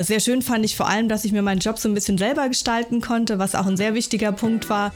Sehr 0.00 0.20
schön 0.20 0.42
fand 0.42 0.64
ich 0.64 0.76
vor 0.76 0.86
allem, 0.86 1.08
dass 1.08 1.24
ich 1.24 1.32
mir 1.32 1.42
meinen 1.42 1.58
Job 1.58 1.76
so 1.76 1.88
ein 1.88 1.94
bisschen 1.94 2.18
selber 2.18 2.48
gestalten 2.48 3.00
konnte, 3.00 3.40
was 3.40 3.56
auch 3.56 3.66
ein 3.66 3.76
sehr 3.76 3.94
wichtiger 3.94 4.30
Punkt 4.30 4.70
war. 4.70 4.92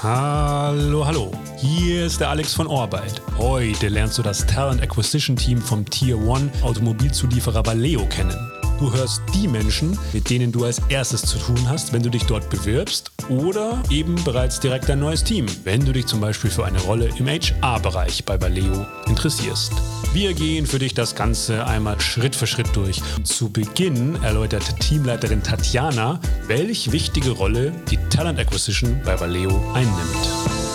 Hallo, 0.00 1.04
hallo. 1.04 1.32
Hier 1.56 2.06
ist 2.06 2.20
der 2.20 2.30
Alex 2.30 2.54
von 2.54 2.68
Orbeit. 2.68 3.20
Heute 3.36 3.88
lernst 3.88 4.16
du 4.16 4.22
das 4.22 4.46
Talent 4.46 4.80
Acquisition 4.80 5.34
Team 5.34 5.60
vom 5.60 5.84
Tier 5.90 6.18
1 6.18 6.62
Automobilzulieferer 6.62 7.66
Valeo 7.66 8.06
kennen. 8.06 8.59
Du 8.80 8.90
hörst 8.90 9.20
die 9.34 9.46
Menschen, 9.46 9.98
mit 10.14 10.30
denen 10.30 10.52
du 10.52 10.64
als 10.64 10.80
erstes 10.88 11.20
zu 11.20 11.38
tun 11.38 11.68
hast, 11.68 11.92
wenn 11.92 12.02
du 12.02 12.08
dich 12.08 12.24
dort 12.24 12.48
bewirbst 12.48 13.12
oder 13.28 13.82
eben 13.90 14.14
bereits 14.24 14.58
direkt 14.58 14.88
ein 14.88 15.00
neues 15.00 15.22
Team, 15.22 15.44
wenn 15.64 15.84
du 15.84 15.92
dich 15.92 16.06
zum 16.06 16.18
Beispiel 16.18 16.50
für 16.50 16.64
eine 16.64 16.80
Rolle 16.80 17.10
im 17.18 17.28
HR-Bereich 17.28 18.24
bei 18.24 18.40
Valeo 18.40 18.86
interessierst. 19.06 19.74
Wir 20.14 20.32
gehen 20.32 20.66
für 20.66 20.78
dich 20.78 20.94
das 20.94 21.14
Ganze 21.14 21.66
einmal 21.66 22.00
Schritt 22.00 22.34
für 22.34 22.46
Schritt 22.46 22.74
durch. 22.74 23.02
Zu 23.22 23.50
Beginn 23.50 24.14
erläutert 24.22 24.80
Teamleiterin 24.80 25.42
Tatjana, 25.42 26.18
welch 26.46 26.90
wichtige 26.90 27.32
Rolle 27.32 27.74
die 27.90 27.98
Talent 28.08 28.38
Acquisition 28.38 28.98
bei 29.04 29.20
Valeo 29.20 29.62
einnimmt 29.74 30.69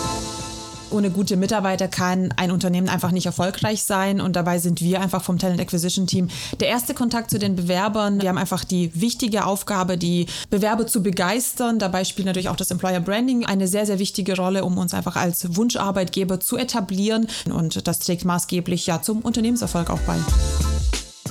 ohne 0.95 1.12
gute 1.12 1.35
Mitarbeiter 1.35 1.88
kann 1.88 2.34
ein 2.38 2.52
Unternehmen 2.52 2.90
einfach 2.90 3.12
nicht 3.12 3.26
erfolgreich 3.26 3.84
sein. 3.84 4.22
Und 4.22 4.35
dabei 4.35 4.59
sind 4.59 4.81
wir 4.81 5.02
einfach 5.02 5.21
vom 5.21 5.38
Talent 5.38 5.59
Acquisition 5.59 6.08
Team 6.08 6.30
der 6.59 6.70
erste 6.70 6.94
Kontakt 6.94 7.30
zu 7.30 7.38
den 7.38 7.55
Bewerbern. 7.55 8.21
Wir 8.21 8.30
haben 8.30 8.38
einfach 8.38 8.63
die 8.63 8.90
wichtige 8.99 9.45
Aufgabe, 9.45 9.98
die 9.98 10.27
Bewerber 10.49 10.88
zu 10.88 11.04
begeistern. 11.04 11.77
Dabei 11.80 12.05
spielt 12.05 12.26
natürlich 12.26 12.49
auch 12.49 12.55
das 12.55 12.71
Employer 12.71 13.02
Branding 13.02 13.45
eine 13.45 13.68
sehr, 13.68 13.85
sehr 13.85 13.99
wichtige 13.99 14.35
Rolle, 14.38 14.63
um 14.63 14.77
uns 14.77 14.94
einfach 14.94 15.18
als 15.18 15.55
Wunscharbeitgeber 15.55 16.40
zu 16.40 16.58
etablieren. 16.58 17.27
Und 17.54 17.88
das 17.88 17.99
trägt 17.99 18.23
maßgeblich 18.23 18.88
ja 18.88 19.02
zum 19.02 19.20
Unternehmenserfolg 19.20 19.90
auch 19.90 19.99
bei. 20.02 20.16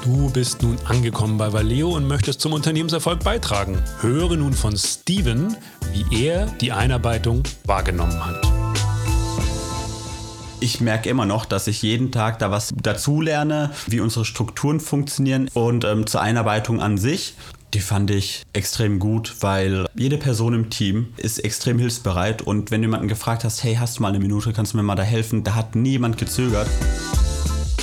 Du 0.05 0.29
bist 0.29 0.63
nun 0.63 0.77
angekommen 0.85 1.39
bei 1.39 1.51
Valeo 1.51 1.97
und 1.97 2.07
möchtest 2.07 2.43
zum 2.43 2.53
Unternehmenserfolg 2.53 3.25
beitragen. 3.25 3.83
Höre 4.01 4.37
nun 4.37 4.53
von 4.53 4.77
Steven, 4.77 5.57
wie 5.95 6.27
er 6.27 6.45
die 6.61 6.73
Einarbeitung 6.73 7.43
wahrgenommen 7.65 8.23
hat 8.27 8.64
ich 10.65 10.81
merke 10.81 11.11
immer 11.11 11.27
noch, 11.27 11.45
dass 11.45 11.67
ich 11.67 11.83
jeden 11.83 12.11
Tag 12.11 12.39
da 12.39 12.51
was 12.51 12.73
dazulerne, 12.75 13.71
wie 13.87 14.01
unsere 14.01 14.25
Strukturen 14.25 14.81
funktionieren 14.81 15.51
und 15.53 15.85
ähm, 15.85 16.07
zur 16.07 16.23
Einarbeitung 16.23 16.81
an 16.81 16.97
sich. 16.97 17.35
Die 17.75 17.81
fand 17.81 18.11
ich 18.11 18.45
extrem 18.55 18.99
gut, 18.99 19.35
weil 19.41 19.87
jede 19.95 20.17
Person 20.17 20.55
im 20.55 20.71
Team 20.71 21.13
ist 21.19 21.39
extrem 21.41 21.79
hilfsbereit 21.79 22.41
und 22.41 22.71
wenn 22.71 22.81
du 22.81 22.87
jemanden 22.87 23.09
gefragt 23.09 23.45
hast, 23.45 23.63
hey, 23.63 23.75
hast 23.75 23.99
du 23.99 24.03
mal 24.03 24.09
eine 24.09 24.21
Minute, 24.21 24.55
kannst 24.55 24.73
du 24.73 24.79
mir 24.79 24.83
mal 24.83 24.95
da 24.95 25.03
helfen, 25.03 25.45
da 25.45 25.55
hat 25.55 25.75
niemand 25.75 26.17
gezögert. 26.17 26.69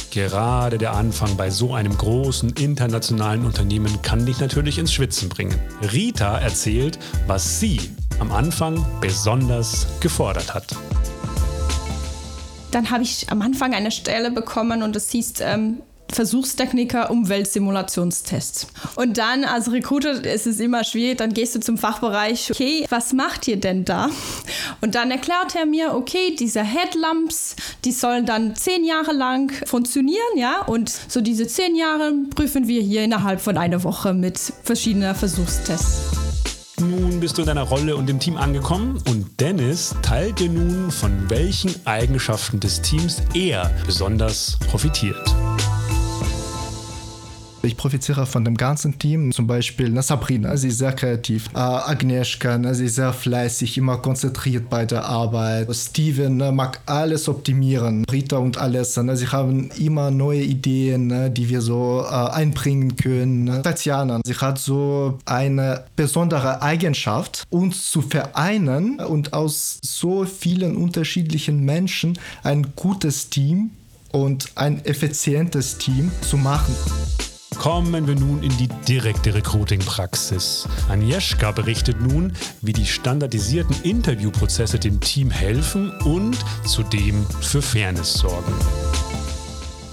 Gerade 0.09 0.77
der 0.77 0.93
Anfang 0.93 1.37
bei 1.37 1.51
so 1.51 1.75
einem 1.75 1.95
großen 1.95 2.49
internationalen 2.53 3.45
Unternehmen 3.45 4.01
kann 4.01 4.25
dich 4.25 4.39
natürlich 4.39 4.79
ins 4.79 4.91
Schwitzen 4.91 5.29
bringen. 5.29 5.57
Rita 5.93 6.39
erzählt, 6.39 6.97
was 7.27 7.59
sie 7.59 7.79
am 8.19 8.31
Anfang 8.31 8.83
besonders 9.01 9.87
gefordert 9.99 10.53
hat. 10.53 10.75
Dann 12.71 12.89
habe 12.89 13.03
ich 13.03 13.29
am 13.29 13.41
Anfang 13.41 13.73
eine 13.73 13.91
Stelle 13.91 14.31
bekommen 14.31 14.81
und 14.81 14.95
das 14.95 15.11
hieß 15.11 15.33
ähm, 15.41 15.81
Versuchstechniker 16.11 17.09
Umweltsimulationstests. 17.09 18.67
Und 18.95 19.17
dann 19.17 19.43
als 19.45 19.71
Recruiter 19.71 20.23
ist 20.25 20.45
es 20.45 20.59
immer 20.59 20.83
schwierig, 20.83 21.17
dann 21.17 21.33
gehst 21.33 21.55
du 21.55 21.59
zum 21.59 21.77
Fachbereich, 21.77 22.51
okay, 22.51 22.85
was 22.89 23.13
macht 23.13 23.47
ihr 23.47 23.57
denn 23.57 23.85
da? 23.85 24.09
Und 24.81 24.95
dann 24.95 25.11
erklärt 25.11 25.55
er 25.55 25.65
mir, 25.65 25.95
okay, 25.95 26.35
diese 26.37 26.63
Headlamps, 26.63 27.55
die 27.85 27.91
sollen 27.91 28.25
dann 28.25 28.55
zehn 28.55 28.83
Jahre 28.83 29.13
lang 29.13 29.51
funktionieren, 29.65 30.19
ja, 30.35 30.61
und 30.61 30.91
so 31.07 31.21
diese 31.21 31.47
zehn 31.47 31.75
Jahre 31.75 32.13
prüfen 32.35 32.67
wir 32.67 32.81
hier 32.81 33.03
innerhalb 33.03 33.41
von 33.41 33.57
einer 33.57 33.83
Woche 33.83 34.13
mit 34.13 34.37
verschiedenen 34.63 35.15
Versuchstests. 35.15 36.20
Nun 36.81 37.19
bist 37.19 37.37
du 37.37 37.43
in 37.43 37.47
deiner 37.47 37.61
Rolle 37.61 37.95
und 37.95 38.09
im 38.09 38.19
Team 38.19 38.37
angekommen 38.37 38.97
und 39.07 39.39
Dennis 39.39 39.95
teilt 40.01 40.39
dir 40.39 40.49
nun, 40.49 40.89
von 40.89 41.29
welchen 41.29 41.75
Eigenschaften 41.85 42.59
des 42.59 42.81
Teams 42.81 43.21
er 43.35 43.71
besonders 43.85 44.57
profitiert. 44.67 45.31
Ich 47.63 47.77
profitiere 47.77 48.25
von 48.25 48.43
dem 48.43 48.57
ganzen 48.57 48.97
Team, 48.97 49.31
zum 49.31 49.45
Beispiel 49.45 49.89
na, 49.89 50.01
Sabrina, 50.01 50.57
sie 50.57 50.69
ist 50.69 50.79
sehr 50.79 50.93
kreativ. 50.93 51.47
Äh, 51.53 51.59
Agnieszka, 51.59 52.57
na, 52.57 52.73
sie 52.73 52.85
ist 52.85 52.95
sehr 52.95 53.13
fleißig, 53.13 53.77
immer 53.77 53.97
konzentriert 53.97 54.67
bei 54.67 54.85
der 54.85 55.05
Arbeit. 55.05 55.73
Steven 55.75 56.37
na, 56.37 56.51
mag 56.51 56.81
alles 56.87 57.29
optimieren. 57.29 58.03
Rita 58.11 58.37
und 58.37 58.57
Alessa, 58.57 59.03
na, 59.03 59.15
sie 59.15 59.27
haben 59.27 59.69
immer 59.77 60.09
neue 60.09 60.41
Ideen, 60.41 61.07
na, 61.07 61.29
die 61.29 61.49
wir 61.49 61.61
so 61.61 62.03
äh, 62.03 62.13
einbringen 62.13 62.95
können. 62.95 63.61
Tatjana, 63.61 64.21
sie 64.25 64.35
hat 64.35 64.57
so 64.57 65.19
eine 65.25 65.83
besondere 65.95 66.63
Eigenschaft, 66.63 67.43
uns 67.51 67.91
zu 67.91 68.01
vereinen 68.01 68.99
und 68.99 69.33
aus 69.33 69.79
so 69.83 70.25
vielen 70.25 70.75
unterschiedlichen 70.75 71.63
Menschen 71.63 72.17
ein 72.41 72.73
gutes 72.75 73.29
Team 73.29 73.69
und 74.11 74.49
ein 74.55 74.83
effizientes 74.83 75.77
Team 75.77 76.11
zu 76.21 76.37
machen. 76.37 76.73
Kommen 77.57 78.07
wir 78.07 78.15
nun 78.15 78.41
in 78.41 78.55
die 78.57 78.67
direkte 78.87 79.33
Recruiting-Praxis. 79.35 80.67
Agnieszka 80.89 81.51
berichtet 81.51 82.01
nun, 82.01 82.33
wie 82.61 82.73
die 82.73 82.85
standardisierten 82.85 83.75
Interviewprozesse 83.83 84.79
dem 84.79 84.99
Team 84.99 85.29
helfen 85.29 85.91
und 86.01 86.37
zudem 86.65 87.25
für 87.41 87.61
Fairness 87.61 88.13
sorgen. 88.13 88.53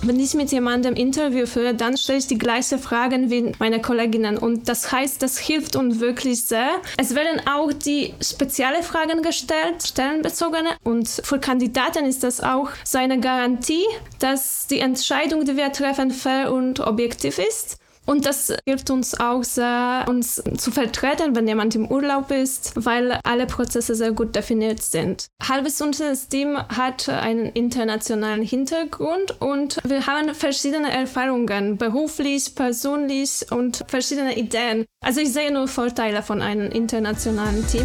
Wenn 0.02 0.20
ich 0.20 0.34
mit 0.34 0.52
jemandem 0.52 0.94
Interview 0.94 1.46
führe, 1.46 1.74
dann 1.74 1.96
stelle 1.96 2.18
ich 2.18 2.26
die 2.28 2.38
gleichen 2.38 2.78
Fragen 2.78 3.30
wie 3.30 3.52
meine 3.58 3.82
Kolleginnen. 3.82 4.38
Und 4.38 4.68
das 4.68 4.92
heißt, 4.92 5.20
das 5.22 5.38
hilft 5.38 5.74
uns 5.74 5.98
wirklich 5.98 6.44
sehr. 6.44 6.70
Es 6.96 7.14
werden 7.14 7.40
auch 7.48 7.72
die 7.72 8.14
spezielle 8.22 8.82
Fragen 8.82 9.22
gestellt, 9.22 9.82
stellenbezogene. 9.84 10.70
Und 10.84 11.08
für 11.08 11.40
Kandidaten 11.40 12.04
ist 12.04 12.22
das 12.22 12.40
auch 12.40 12.70
so 12.84 12.98
eine 12.98 13.18
Garantie, 13.18 13.84
dass 14.20 14.68
die 14.68 14.78
Entscheidung, 14.78 15.44
die 15.44 15.56
wir 15.56 15.72
treffen, 15.72 16.12
fair 16.12 16.52
und 16.52 16.78
objektiv 16.80 17.38
ist. 17.38 17.78
Und 18.08 18.24
das 18.24 18.50
hilft 18.66 18.88
uns 18.88 19.20
auch 19.20 19.44
sehr, 19.44 20.06
uns 20.08 20.42
zu 20.56 20.70
vertreten, 20.70 21.36
wenn 21.36 21.46
jemand 21.46 21.74
im 21.74 21.90
Urlaub 21.90 22.30
ist, 22.30 22.72
weil 22.74 23.20
alle 23.22 23.44
Prozesse 23.44 23.94
sehr 23.94 24.12
gut 24.12 24.34
definiert 24.34 24.82
sind. 24.82 25.26
Halbes 25.46 25.78
unseres 25.82 26.28
Team 26.28 26.56
hat 26.56 27.10
einen 27.10 27.44
internationalen 27.44 28.42
Hintergrund 28.42 29.38
und 29.42 29.78
wir 29.84 30.06
haben 30.06 30.34
verschiedene 30.34 30.90
Erfahrungen, 30.90 31.76
beruflich, 31.76 32.54
persönlich 32.54 33.44
und 33.50 33.84
verschiedene 33.88 34.38
Ideen. 34.38 34.86
Also 35.04 35.20
ich 35.20 35.30
sehe 35.30 35.52
nur 35.52 35.68
Vorteile 35.68 36.22
von 36.22 36.40
einem 36.40 36.70
internationalen 36.70 37.66
Team. 37.66 37.84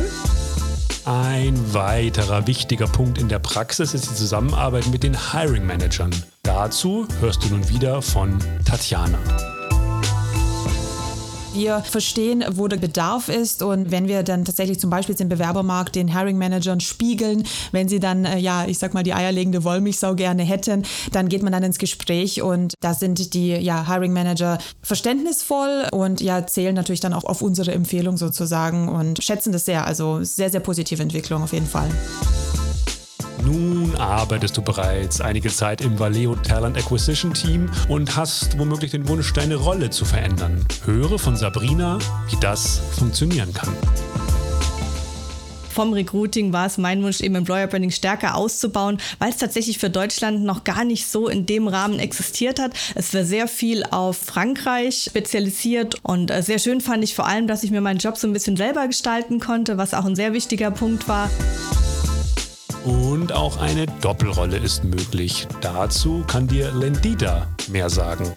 Ein 1.04 1.74
weiterer 1.74 2.48
wichtiger 2.48 2.88
Punkt 2.88 3.18
in 3.18 3.28
der 3.28 3.40
Praxis 3.40 3.94
ist 3.94 4.10
die 4.10 4.16
Zusammenarbeit 4.16 4.88
mit 4.88 5.04
den 5.04 5.34
Hiring 5.34 5.66
Managern. 5.66 6.16
Dazu 6.44 7.06
hörst 7.20 7.44
du 7.44 7.50
nun 7.50 7.68
wieder 7.68 8.02
von 8.02 8.40
Tatjana. 8.64 9.20
Wir 11.54 11.82
verstehen, 11.82 12.44
wo 12.54 12.68
der 12.68 12.78
Bedarf 12.78 13.30
ist 13.30 13.62
und 13.62 13.92
wenn 13.92 14.08
wir 14.08 14.24
dann 14.24 14.44
tatsächlich 14.44 14.80
zum 14.80 14.90
Beispiel 14.90 15.14
den 15.14 15.30
Bewerbermarkt 15.30 15.96
den 15.96 16.12
Hiring 16.12 16.38
Managern 16.38 16.80
spiegeln, 16.80 17.44
wenn 17.72 17.88
sie 17.88 18.00
dann, 18.00 18.26
äh, 18.26 18.40
ja, 18.40 18.66
ich 18.66 18.80
sag 18.80 18.96
mal, 18.96 19.04
die 19.04 19.14
eierlegende 19.14 19.64
Wollmilchsau 19.64 20.16
gerne 20.16 20.44
hätten, 20.44 20.84
dann 21.12 21.30
geht 21.30 21.44
man 21.44 21.54
dann 21.54 21.62
ins 21.62 21.78
Gespräch 21.78 22.42
und 22.42 22.74
da 22.80 22.96
sind 22.96 23.36
die 23.36 23.50
ja, 23.50 23.88
Hiring 23.88 24.14
Manager 24.14 24.58
verständnisvoll 24.82 25.88
und 25.92 26.22
ja, 26.22 26.46
zählen 26.48 26.74
natürlich 26.74 27.02
dann 27.02 27.14
auch 27.14 27.24
auf 27.24 27.44
unsere 27.44 27.72
Empfehlung 27.72 28.18
sozusagen 28.18 28.90
und 28.90 29.24
schätzen 29.24 29.52
das 29.52 29.66
sehr. 29.66 29.86
Also 29.86 30.24
sehr, 30.24 30.50
sehr 30.50 30.60
positive 30.60 31.04
Entwicklung 31.04 31.44
auf 31.44 31.54
jeden 31.54 31.68
Fall. 31.68 31.90
Nun 33.42 33.96
arbeitest 33.96 34.58
du 34.58 34.62
bereits 34.62 35.22
einige 35.22 35.50
Zeit 35.50 35.82
im 35.82 36.00
Valeo 36.00 36.36
Talent 36.36 36.78
Acquisition 36.78 37.34
Team 37.34 37.70
und 37.88 38.16
hast 38.16 38.58
womöglich 38.58 38.92
den 38.92 39.08
Wunsch, 39.08 39.34
deine 39.34 39.56
Rolle 39.56 39.90
zu 39.90 40.06
verändern. 40.06 40.66
Höre 40.86 41.18
von 41.18 41.36
Sabrina, 41.36 42.00
wie 42.30 42.38
das 42.40 42.82
funktionieren 42.98 43.54
kann 43.54 43.74
vom 45.74 45.92
Recruiting 45.92 46.54
war 46.54 46.68
es 46.68 46.78
mein 46.78 47.04
Wunsch, 47.04 47.20
eben 47.20 47.36
Employer 47.36 47.68
Branding 47.68 47.92
stärker 47.92 48.36
auszubauen, 48.36 49.00
weil 49.20 49.30
es 49.30 49.38
tatsächlich 49.38 49.80
für 49.80 49.90
Deutschland 49.90 50.44
noch 50.44 50.64
gar 50.64 50.86
nicht 50.86 51.08
so 51.08 51.28
in 51.28 51.46
dem 51.46 51.68
Rahmen 51.68 52.00
existiert 52.00 52.60
hat. 52.60 52.72
Es 52.96 53.14
war 53.14 53.26
sehr 53.26 53.48
viel 53.48 53.84
auf 53.84 54.18
Frankreich 54.18 55.04
spezialisiert 55.04 55.96
und 56.04 56.32
äh, 56.32 56.42
sehr 56.42 56.60
schön 56.60 56.80
fand 56.80 57.04
ich 57.04 57.16
vor 57.16 57.28
allem, 57.28 57.48
dass 57.48 57.64
ich 57.64 57.72
mir 57.72 57.82
meinen 57.82 58.00
Job 58.00 58.18
so 58.18 58.28
ein 58.28 58.34
bisschen 58.34 58.56
selber 58.56 58.88
gestalten 58.88 59.40
konnte, 59.40 59.78
was 59.78 59.94
auch 59.94 60.06
ein 60.06 60.16
sehr 60.16 60.34
wichtiger 60.34 60.72
Punkt 60.72 61.08
war. 61.08 61.30
Und 62.84 63.32
auch 63.32 63.58
eine 63.58 63.86
Doppelrolle 64.02 64.58
ist 64.58 64.84
möglich. 64.84 65.48
Dazu 65.62 66.24
kann 66.28 66.48
dir 66.48 66.72
Lendita 66.72 67.48
mehr 67.70 67.90
sagen. 67.90 68.34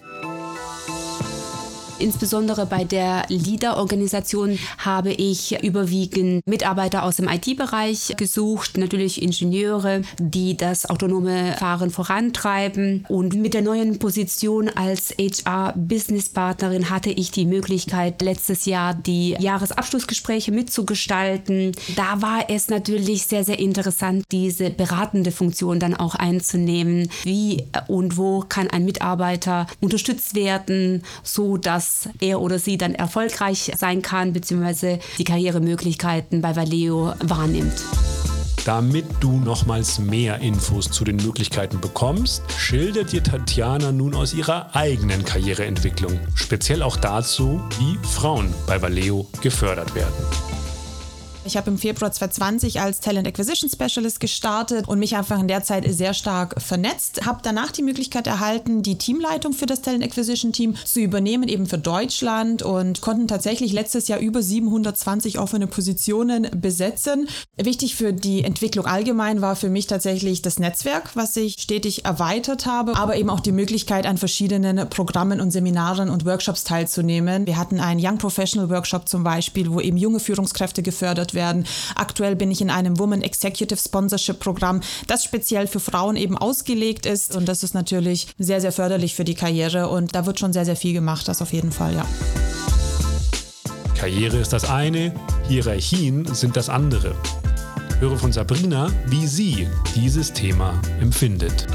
Insbesondere 1.99 2.67
bei 2.67 2.85
der 2.85 3.25
LIDA-Organisation 3.29 4.59
habe 4.79 5.13
ich 5.13 5.63
überwiegend 5.63 6.47
Mitarbeiter 6.47 7.05
aus 7.05 7.17
dem 7.17 7.29
IT-Bereich 7.29 8.15
gesucht, 8.17 8.77
natürlich 8.77 9.23
Ingenieure, 9.23 10.03
die 10.19 10.57
das 10.57 10.91
autonome 10.91 11.55
Fahren 11.59 11.91
vorantreiben. 11.91 13.07
Und 13.09 13.35
mit 13.35 13.55
der 13.55 13.63
neuen 13.63 13.99
Position 13.99 14.69
als 14.69 15.15
HR-Business-Partnerin 15.19 16.91
hatte 16.91 17.11
ich 17.11 17.31
die 17.31 17.47
Möglichkeit, 17.47 18.21
letztes 18.21 18.67
Jahr 18.67 18.93
die 18.93 19.31
Jahresabschlussgespräche 19.39 20.53
mitzugestalten. 20.53 21.73
Da 21.97 22.21
war 22.21 22.51
es 22.51 22.69
natürlich 22.69 23.27
sehr, 23.27 23.45
sehr 23.45 23.59
interessant, 23.59 24.25
diese 24.33 24.69
beratende 24.69 25.33
Funktion 25.33 25.81
dann 25.81 25.95
auch 25.95 26.15
einzunehmen. 26.15 27.09
Wie 27.25 27.65
und 27.89 28.19
wo 28.19 28.41
kann 28.41 28.69
ein 28.69 28.85
Mitarbeiter 28.85 29.67
unterstützt 29.81 30.35
werden, 30.35 31.03
so 31.23 31.57
dass 31.57 31.86
er 32.21 32.41
oder 32.41 32.59
sie 32.59 32.79
dann 32.79 32.95
erfolgreich 32.95 33.73
sein 33.77 34.03
kann, 34.03 34.33
beziehungsweise 34.33 34.99
die 35.19 35.25
Karrieremöglichkeiten 35.25 36.41
bei 36.41 36.57
Valeo 36.57 37.15
wahrnimmt. 37.21 37.83
Damit 38.67 39.05
du 39.21 39.39
nochmals 39.39 40.01
mehr 40.01 40.41
Infos 40.41 40.91
zu 40.91 41.05
den 41.05 41.17
Möglichkeiten 41.17 41.81
bekommst, 41.81 42.43
schildert 42.59 43.13
dir 43.13 43.23
Tatjana 43.23 43.93
nun 43.93 44.13
aus 44.13 44.35
ihrer 44.35 44.75
eigenen 44.75 45.25
Karriereentwicklung, 45.25 46.19
speziell 46.35 46.83
auch 46.83 46.97
dazu, 46.97 47.63
wie 47.79 47.97
Frauen 48.05 48.53
bei 48.67 48.83
Valeo 48.83 49.29
gefördert 49.41 49.95
werden. 49.95 50.56
Ich 51.47 51.57
habe 51.57 51.71
im 51.71 51.79
Februar 51.79 52.11
2020 52.11 52.81
als 52.81 52.99
Talent 52.99 53.29
Acquisition 53.29 53.71
Specialist 53.71 54.19
gestartet 54.19 54.89
und 54.89 54.99
mich 54.99 55.15
einfach 55.15 55.39
in 55.39 55.47
der 55.47 55.63
Zeit 55.63 55.85
sehr 55.89 56.13
stark 56.13 56.61
vernetzt. 56.61 57.25
Habe 57.25 57.39
danach 57.41 57.71
die 57.71 57.85
Möglichkeit 57.85 58.27
erhalten, 58.27 58.83
die 58.83 58.99
Teamleitung 58.99 59.53
für 59.53 59.67
das 59.67 59.81
Talent 59.81 60.03
Acquisition 60.03 60.53
Team 60.53 60.75
zu 60.85 60.99
übernehmen, 60.99 61.49
eben 61.49 61.67
für 61.67 61.79
Deutschland 61.79 62.65
und 62.65 63.01
konnten 63.01 63.29
tatsächlich 63.29 63.73
letztes 63.73 64.09
Jahr 64.09 64.19
über 64.19 64.43
720 64.43 65.39
offene 65.39 65.69
Positionen 65.69 66.49
besetzen. 66.53 67.29
Wichtig 67.57 67.95
für 67.95 68.13
die 68.13 68.43
Entwicklung 68.43 68.87
allgemein 68.87 69.41
war 69.41 69.55
für 69.55 69.71
mich 69.71 69.87
tatsächlich 69.87 70.43
das 70.43 70.59
Netzwerk, 70.59 71.15
was 71.15 71.37
ich 71.37 71.55
stetig 71.61 72.05
erweitert 72.05 72.67
habe, 72.67 72.97
aber 72.97 73.17
eben 73.17 73.31
auch 73.31 73.41
die 73.41 73.53
Möglichkeit, 73.53 74.05
an 74.05 74.19
verschiedenen 74.19 74.91
Programmen 74.91 75.41
und 75.41 75.53
Seminaren 75.53 76.11
und 76.11 76.25
Workshops 76.25 76.65
teilzunehmen. 76.65 77.47
Wir 77.47 77.57
hatten 77.57 77.79
einen 77.79 78.05
Young 78.05 78.19
Professional 78.19 78.69
Workshop 78.69 79.09
zum 79.09 79.23
Beispiel, 79.23 79.71
wo 79.71 79.81
eben 79.81 79.97
junge 79.97 80.19
Führungskräfte 80.19 80.83
gefördert 80.83 81.36
werden. 81.37 81.65
Aktuell 81.95 82.35
bin 82.35 82.51
ich 82.51 82.61
in 82.61 82.71
einem 82.71 82.99
Woman 82.99 83.23
Executive 83.23 83.79
Sponsorship 83.79 84.41
Programm, 84.41 84.81
das 85.07 85.23
speziell 85.23 85.69
für 85.69 85.79
Frauen 85.79 86.17
eben 86.17 86.37
ausgelegt 86.37 87.07
ist. 87.07 87.37
Und 87.37 87.47
das 87.47 87.63
ist 87.63 87.75
natürlich 87.75 88.27
sehr, 88.39 88.61
sehr 88.61 88.73
förderlich 88.73 89.15
für 89.15 89.25
die 89.25 89.37
Karriere. 89.37 89.89
Und 89.89 90.17
da 90.17 90.27
wird 90.27 90.41
schon 90.41 90.53
sehr, 90.53 90.65
sehr 90.65 90.77
viel 90.77 90.95
gemacht, 90.95 91.29
das 91.29 91.41
auf 91.41 91.53
jeden 91.53 91.71
Fall, 91.71 91.95
ja. 91.95 92.07
Karriere 93.97 94.39
ist 94.39 94.53
das 94.53 94.69
eine, 94.69 95.15
Hierarchien 95.49 96.35
sind 96.35 96.57
das 96.57 96.69
andere. 96.69 97.15
Höre 98.01 98.19
von 98.19 98.33
Sabrina, 98.33 98.91
wie 99.07 99.27
sie 99.27 99.69
dieses 99.95 100.33
Thema 100.33 100.81
empfindet 101.01 101.67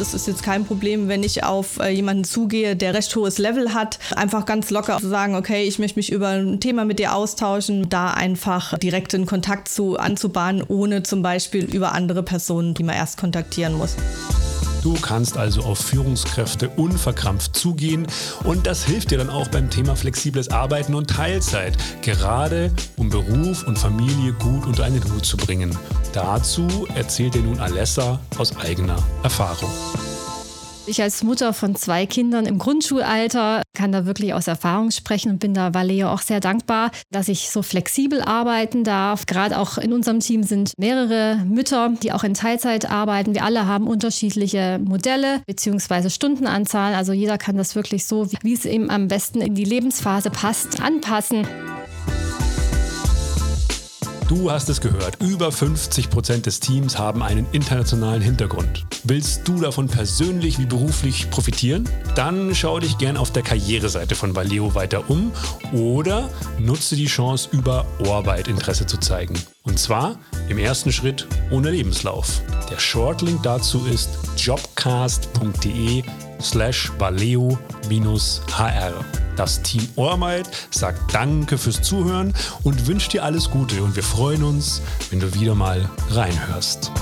es 0.00 0.14
ist 0.14 0.26
jetzt 0.26 0.42
kein 0.42 0.64
Problem, 0.64 1.08
wenn 1.08 1.22
ich 1.22 1.44
auf 1.44 1.78
äh, 1.78 1.90
jemanden 1.90 2.24
zugehe, 2.24 2.76
der 2.76 2.94
recht 2.94 3.14
hohes 3.14 3.38
Level 3.38 3.74
hat, 3.74 3.98
einfach 4.16 4.46
ganz 4.46 4.70
locker 4.70 4.98
zu 4.98 5.08
sagen, 5.08 5.34
okay, 5.34 5.64
ich 5.64 5.78
möchte 5.78 5.98
mich 5.98 6.10
über 6.10 6.28
ein 6.28 6.60
Thema 6.60 6.84
mit 6.84 6.98
dir 6.98 7.14
austauschen, 7.14 7.88
da 7.88 8.12
einfach 8.12 8.78
direkt 8.78 9.14
in 9.14 9.26
Kontakt 9.26 9.68
zu 9.68 9.98
anzubahnen, 9.98 10.62
ohne 10.66 11.02
zum 11.02 11.22
Beispiel 11.22 11.64
über 11.64 11.92
andere 11.92 12.22
Personen, 12.22 12.74
die 12.74 12.82
man 12.82 12.96
erst 12.96 13.18
kontaktieren 13.18 13.74
muss. 13.74 13.96
Du 14.82 14.94
kannst 14.94 15.36
also 15.36 15.62
auf 15.62 15.78
Führungskräfte 15.78 16.68
unverkrampft 16.70 17.54
zugehen 17.54 18.06
und 18.44 18.66
das 18.66 18.84
hilft 18.84 19.10
dir 19.10 19.18
dann 19.18 19.30
auch 19.30 19.48
beim 19.48 19.68
Thema 19.68 19.94
flexibles 19.94 20.48
Arbeiten 20.48 20.94
und 20.94 21.10
Teilzeit, 21.10 21.76
gerade 22.02 22.70
um 22.96 23.10
Beruf 23.10 23.66
und 23.66 23.78
Familie 23.78 24.32
gut 24.32 24.66
unter 24.66 24.84
einen 24.84 25.04
Hut 25.12 25.24
zu 25.24 25.36
bringen. 25.36 25.76
Dazu 26.12 26.86
erzählt 26.94 27.34
dir 27.34 27.42
nun 27.42 27.60
Alessa 27.60 28.20
aus 28.38 28.56
eigener 28.56 28.96
Erfahrung. 29.22 29.70
Ich 30.90 31.00
als 31.00 31.22
Mutter 31.22 31.52
von 31.52 31.76
zwei 31.76 32.04
Kindern 32.04 32.46
im 32.46 32.58
Grundschulalter 32.58 33.62
kann 33.74 33.92
da 33.92 34.06
wirklich 34.06 34.34
aus 34.34 34.48
Erfahrung 34.48 34.90
sprechen 34.90 35.30
und 35.30 35.38
bin 35.38 35.54
da 35.54 35.72
Valeo 35.72 36.08
auch 36.08 36.20
sehr 36.20 36.40
dankbar, 36.40 36.90
dass 37.12 37.28
ich 37.28 37.48
so 37.50 37.62
flexibel 37.62 38.20
arbeiten 38.20 38.82
darf. 38.82 39.24
Gerade 39.26 39.60
auch 39.60 39.78
in 39.78 39.92
unserem 39.92 40.18
Team 40.18 40.42
sind 40.42 40.72
mehrere 40.78 41.36
Mütter, 41.44 41.92
die 42.02 42.10
auch 42.10 42.24
in 42.24 42.34
Teilzeit 42.34 42.90
arbeiten. 42.90 43.34
Wir 43.34 43.44
alle 43.44 43.68
haben 43.68 43.86
unterschiedliche 43.86 44.80
Modelle 44.84 45.42
bzw. 45.46 46.10
Stundenanzahl. 46.10 46.96
Also 46.96 47.12
jeder 47.12 47.38
kann 47.38 47.56
das 47.56 47.76
wirklich 47.76 48.04
so, 48.04 48.26
wie 48.42 48.52
es 48.52 48.64
ihm 48.64 48.90
am 48.90 49.06
besten 49.06 49.40
in 49.42 49.54
die 49.54 49.62
Lebensphase 49.62 50.30
passt, 50.30 50.82
anpassen. 50.82 51.46
Du 54.30 54.48
hast 54.48 54.68
es 54.68 54.80
gehört, 54.80 55.20
über 55.20 55.50
50 55.50 56.08
Prozent 56.08 56.46
des 56.46 56.60
Teams 56.60 56.96
haben 56.96 57.20
einen 57.20 57.48
internationalen 57.50 58.22
Hintergrund. 58.22 58.86
Willst 59.02 59.48
du 59.48 59.60
davon 59.60 59.88
persönlich 59.88 60.60
wie 60.60 60.66
beruflich 60.66 61.28
profitieren? 61.30 61.88
Dann 62.14 62.54
schau 62.54 62.78
dich 62.78 62.96
gern 62.96 63.16
auf 63.16 63.32
der 63.32 63.42
Karriereseite 63.42 64.14
von 64.14 64.36
Valeo 64.36 64.76
weiter 64.76 65.10
um 65.10 65.32
oder 65.72 66.30
nutze 66.60 66.94
die 66.94 67.06
Chance, 67.06 67.48
über 67.50 67.84
Orbeit 68.06 68.46
Interesse 68.46 68.86
zu 68.86 68.98
zeigen. 68.98 69.34
Und 69.64 69.80
zwar 69.80 70.16
im 70.48 70.58
ersten 70.58 70.92
Schritt 70.92 71.26
ohne 71.50 71.72
Lebenslauf. 71.72 72.40
Der 72.70 72.78
Shortlink 72.78 73.42
dazu 73.42 73.84
ist 73.86 74.10
jobcast.de 74.36 76.04
slash 76.42 76.90
valeo-hr. 76.98 77.58
Das 79.36 79.62
Team 79.62 79.88
Ohrmeit 79.96 80.48
sagt 80.70 81.14
Danke 81.14 81.56
fürs 81.56 81.82
Zuhören 81.82 82.34
und 82.62 82.86
wünscht 82.86 83.12
dir 83.12 83.24
alles 83.24 83.50
Gute 83.50 83.82
und 83.82 83.96
wir 83.96 84.02
freuen 84.02 84.42
uns, 84.42 84.82
wenn 85.10 85.20
du 85.20 85.34
wieder 85.34 85.54
mal 85.54 85.88
reinhörst. 86.10 86.92